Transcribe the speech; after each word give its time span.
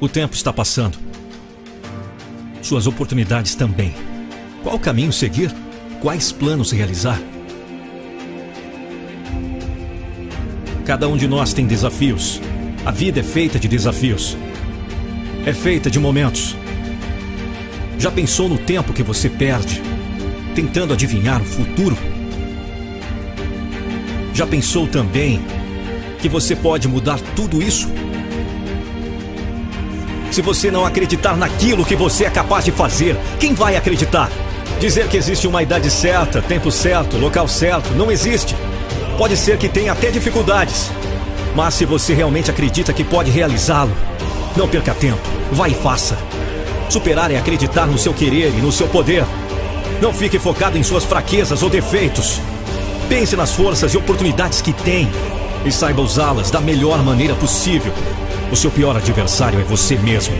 O 0.00 0.08
tempo 0.08 0.34
está 0.34 0.50
passando. 0.50 0.96
Suas 2.62 2.86
oportunidades 2.86 3.54
também. 3.54 3.94
Qual 4.62 4.78
caminho 4.78 5.12
seguir? 5.12 5.54
Quais 6.00 6.32
planos 6.32 6.72
realizar? 6.72 7.20
Cada 10.86 11.06
um 11.06 11.18
de 11.18 11.28
nós 11.28 11.52
tem 11.52 11.66
desafios. 11.66 12.40
A 12.86 12.90
vida 12.90 13.20
é 13.20 13.22
feita 13.22 13.58
de 13.58 13.68
desafios. 13.68 14.38
É 15.44 15.52
feita 15.52 15.90
de 15.90 16.00
momentos. 16.00 16.56
Já 17.98 18.10
pensou 18.10 18.48
no 18.48 18.56
tempo 18.56 18.94
que 18.94 19.02
você 19.02 19.28
perde 19.28 19.82
tentando 20.54 20.94
adivinhar 20.94 21.42
o 21.42 21.44
futuro? 21.44 21.96
Já 24.32 24.46
pensou 24.46 24.86
também 24.86 25.42
que 26.20 26.28
você 26.28 26.56
pode 26.56 26.88
mudar 26.88 27.20
tudo 27.36 27.62
isso? 27.62 27.86
Se 30.30 30.40
você 30.40 30.70
não 30.70 30.84
acreditar 30.84 31.36
naquilo 31.36 31.84
que 31.84 31.96
você 31.96 32.24
é 32.24 32.30
capaz 32.30 32.64
de 32.64 32.70
fazer, 32.70 33.16
quem 33.40 33.52
vai 33.52 33.74
acreditar? 33.74 34.30
Dizer 34.78 35.08
que 35.08 35.16
existe 35.16 35.46
uma 35.48 35.62
idade 35.62 35.90
certa, 35.90 36.40
tempo 36.40 36.70
certo, 36.70 37.16
local 37.18 37.48
certo, 37.48 37.92
não 37.94 38.12
existe. 38.12 38.54
Pode 39.18 39.36
ser 39.36 39.58
que 39.58 39.68
tenha 39.68 39.90
até 39.90 40.08
dificuldades. 40.10 40.90
Mas 41.54 41.74
se 41.74 41.84
você 41.84 42.14
realmente 42.14 42.48
acredita 42.48 42.92
que 42.92 43.02
pode 43.02 43.28
realizá-lo, 43.28 43.92
não 44.56 44.68
perca 44.68 44.94
tempo. 44.94 45.20
Vai 45.50 45.72
e 45.72 45.74
faça. 45.74 46.16
Superar 46.88 47.32
é 47.32 47.36
acreditar 47.36 47.86
no 47.86 47.98
seu 47.98 48.14
querer 48.14 48.54
e 48.56 48.60
no 48.60 48.70
seu 48.70 48.86
poder. 48.86 49.24
Não 50.00 50.14
fique 50.14 50.38
focado 50.38 50.78
em 50.78 50.82
suas 50.84 51.04
fraquezas 51.04 51.60
ou 51.62 51.68
defeitos. 51.68 52.40
Pense 53.08 53.34
nas 53.34 53.52
forças 53.52 53.92
e 53.94 53.96
oportunidades 53.96 54.62
que 54.62 54.72
tem 54.72 55.10
e 55.64 55.72
saiba 55.72 56.00
usá-las 56.00 56.52
da 56.52 56.60
melhor 56.60 57.02
maneira 57.02 57.34
possível. 57.34 57.92
O 58.50 58.56
seu 58.56 58.70
pior 58.70 58.96
adversário 58.96 59.60
é 59.60 59.62
você 59.62 59.96
mesmo. 59.96 60.36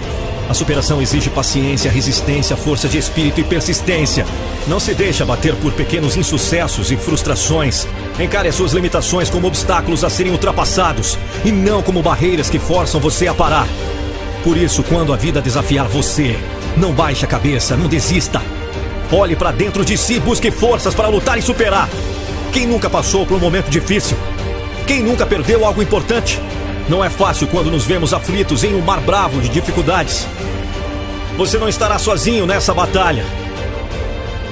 A 0.48 0.54
superação 0.54 1.00
exige 1.00 1.30
paciência, 1.30 1.88
resistência, 1.88 2.56
força 2.56 2.88
de 2.88 2.98
espírito 2.98 3.40
e 3.40 3.44
persistência. 3.44 4.26
Não 4.66 4.80
se 4.80 4.94
deixe 4.94 5.22
abater 5.22 5.54
por 5.54 5.72
pequenos 5.72 6.16
insucessos 6.16 6.90
e 6.90 6.96
frustrações. 6.96 7.86
Encare 8.18 8.48
as 8.48 8.56
suas 8.56 8.72
limitações 8.72 9.30
como 9.30 9.46
obstáculos 9.46 10.02
a 10.02 10.10
serem 10.10 10.32
ultrapassados 10.32 11.16
e 11.44 11.52
não 11.52 11.82
como 11.82 12.02
barreiras 12.02 12.50
que 12.50 12.58
forçam 12.58 13.00
você 13.00 13.28
a 13.28 13.34
parar. 13.34 13.68
Por 14.42 14.56
isso, 14.56 14.82
quando 14.82 15.12
a 15.12 15.16
vida 15.16 15.40
desafiar 15.40 15.86
você, 15.86 16.36
não 16.76 16.92
baixe 16.92 17.24
a 17.24 17.28
cabeça, 17.28 17.76
não 17.76 17.86
desista. 17.86 18.42
Olhe 19.12 19.36
para 19.36 19.52
dentro 19.52 19.84
de 19.84 19.96
si, 19.96 20.18
busque 20.18 20.50
forças 20.50 20.96
para 20.96 21.06
lutar 21.06 21.38
e 21.38 21.42
superar. 21.42 21.88
Quem 22.52 22.66
nunca 22.66 22.90
passou 22.90 23.24
por 23.24 23.36
um 23.36 23.40
momento 23.40 23.70
difícil? 23.70 24.16
Quem 24.84 25.00
nunca 25.00 25.24
perdeu 25.24 25.64
algo 25.64 25.80
importante? 25.80 26.40
Não 26.90 27.04
é 27.04 27.08
fácil 27.08 27.46
quando 27.46 27.70
nos 27.70 27.84
vemos 27.84 28.12
aflitos 28.12 28.64
em 28.64 28.74
um 28.74 28.80
mar 28.80 29.00
bravo 29.00 29.40
de 29.40 29.48
dificuldades. 29.48 30.26
Você 31.36 31.56
não 31.56 31.68
estará 31.68 32.00
sozinho 32.00 32.46
nessa 32.46 32.74
batalha. 32.74 33.24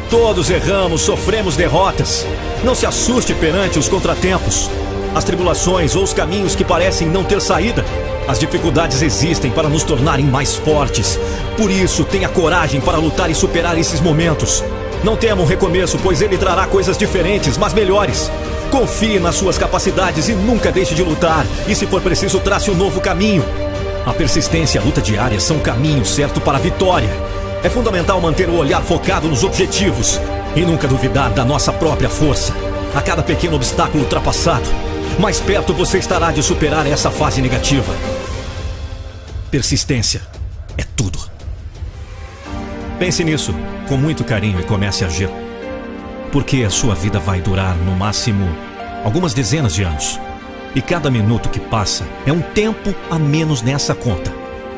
Todos 0.08 0.48
erramos, 0.48 1.00
sofremos 1.00 1.56
derrotas. 1.56 2.24
Não 2.62 2.76
se 2.76 2.86
assuste 2.86 3.34
perante 3.34 3.76
os 3.76 3.88
contratempos, 3.88 4.70
as 5.16 5.24
tribulações 5.24 5.96
ou 5.96 6.04
os 6.04 6.12
caminhos 6.12 6.54
que 6.54 6.62
parecem 6.62 7.08
não 7.08 7.24
ter 7.24 7.40
saída. 7.40 7.84
As 8.28 8.38
dificuldades 8.38 9.02
existem 9.02 9.50
para 9.50 9.68
nos 9.68 9.82
tornarem 9.82 10.24
mais 10.24 10.54
fortes. 10.54 11.18
Por 11.56 11.72
isso, 11.72 12.04
tenha 12.04 12.28
coragem 12.28 12.80
para 12.80 12.98
lutar 12.98 13.28
e 13.28 13.34
superar 13.34 13.76
esses 13.76 14.00
momentos. 14.00 14.62
Não 15.02 15.16
tema 15.16 15.42
um 15.42 15.44
recomeço, 15.44 15.98
pois 16.04 16.22
ele 16.22 16.38
trará 16.38 16.68
coisas 16.68 16.96
diferentes, 16.96 17.58
mas 17.58 17.74
melhores. 17.74 18.30
Confie 18.70 19.18
nas 19.18 19.34
suas 19.34 19.56
capacidades 19.56 20.28
e 20.28 20.34
nunca 20.34 20.70
deixe 20.70 20.94
de 20.94 21.02
lutar. 21.02 21.46
E 21.66 21.74
se 21.74 21.86
for 21.86 22.02
preciso, 22.02 22.38
trace 22.40 22.70
um 22.70 22.74
novo 22.74 23.00
caminho. 23.00 23.44
A 24.04 24.12
persistência 24.12 24.78
e 24.78 24.80
a 24.80 24.84
luta 24.84 25.00
diária 25.00 25.40
são 25.40 25.56
o 25.56 25.60
caminho 25.60 26.04
certo 26.04 26.40
para 26.40 26.58
a 26.58 26.60
vitória. 26.60 27.08
É 27.62 27.68
fundamental 27.68 28.20
manter 28.20 28.48
o 28.48 28.56
olhar 28.56 28.82
focado 28.82 29.26
nos 29.26 29.42
objetivos 29.42 30.20
e 30.54 30.60
nunca 30.60 30.86
duvidar 30.86 31.30
da 31.30 31.44
nossa 31.44 31.72
própria 31.72 32.08
força. 32.08 32.52
A 32.94 33.02
cada 33.02 33.22
pequeno 33.22 33.56
obstáculo 33.56 34.04
ultrapassado, 34.04 34.68
mais 35.18 35.40
perto 35.40 35.74
você 35.74 35.98
estará 35.98 36.30
de 36.30 36.42
superar 36.42 36.86
essa 36.86 37.10
fase 37.10 37.42
negativa. 37.42 37.92
Persistência 39.50 40.22
é 40.76 40.84
tudo. 40.94 41.18
Pense 42.98 43.24
nisso 43.24 43.54
com 43.88 43.96
muito 43.96 44.24
carinho 44.24 44.60
e 44.60 44.64
comece 44.64 45.04
a 45.04 45.06
agir. 45.06 45.47
Porque 46.30 46.64
a 46.64 46.70
sua 46.70 46.94
vida 46.94 47.18
vai 47.18 47.40
durar 47.40 47.76
no 47.76 47.92
máximo 47.92 48.48
algumas 49.04 49.32
dezenas 49.32 49.74
de 49.74 49.82
anos. 49.82 50.20
E 50.74 50.82
cada 50.82 51.10
minuto 51.10 51.48
que 51.48 51.58
passa 51.58 52.04
é 52.26 52.32
um 52.32 52.40
tempo 52.40 52.94
a 53.10 53.18
menos 53.18 53.62
nessa 53.62 53.94
conta. 53.94 54.32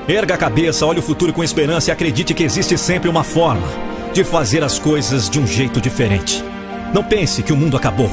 Erga 0.09 0.35
a 0.35 0.39
cabeça, 0.39 0.87
olhe 0.87 1.01
o 1.01 1.03
futuro 1.03 1.33
com 1.33 1.43
esperança 1.43 1.91
e 1.91 1.93
acredite 1.93 2.35
que 2.35 2.45
existe 2.45 2.77
sempre 2.79 3.09
uma 3.09 3.25
forma 3.25 3.67
de 4.13 4.25
fazer 4.25 4.65
as 4.65 4.79
coisas 4.79 5.29
de 5.29 5.39
um 5.39 5.47
jeito 5.47 5.81
diferente. 5.81 6.43
Não 6.93 7.05
pense 7.05 7.43
que 7.43 7.53
o 7.53 7.57
mundo 7.57 7.77
acabou. 7.77 8.11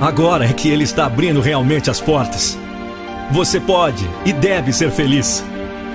Agora 0.00 0.44
é 0.44 0.52
que 0.52 0.68
ele 0.68 0.84
está 0.84 1.06
abrindo 1.06 1.40
realmente 1.40 1.90
as 1.90 2.00
portas. 2.00 2.58
Você 3.30 3.58
pode 3.58 4.08
e 4.24 4.32
deve 4.32 4.72
ser 4.72 4.90
feliz. 4.90 5.42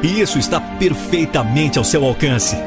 E 0.01 0.19
isso 0.19 0.39
está 0.39 0.59
perfeitamente 0.59 1.77
ao 1.77 1.83
seu 1.83 2.03
alcance. 2.03 2.57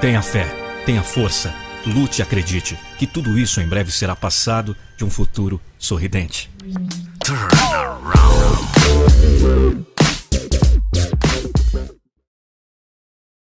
Tenha 0.00 0.22
fé, 0.22 0.46
tenha 0.86 1.02
força, 1.02 1.52
lute 1.84 2.20
e 2.20 2.22
acredite 2.22 2.78
que 2.98 3.04
tudo 3.04 3.36
isso 3.36 3.60
em 3.60 3.66
breve 3.66 3.90
será 3.90 4.14
passado 4.14 4.76
de 4.96 5.04
um 5.04 5.10
futuro 5.10 5.60
sorridente. 5.76 6.48
Turn 7.24 7.48
around. 7.74 8.67